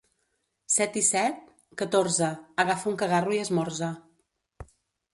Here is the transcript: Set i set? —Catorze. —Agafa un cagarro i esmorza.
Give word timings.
Set 0.75 0.97
i 1.01 1.03
set? 1.07 1.43
—Catorze. 1.59 2.31
—Agafa 2.65 2.93
un 2.95 3.01
cagarro 3.05 3.39
i 3.39 3.41
esmorza. 3.47 3.95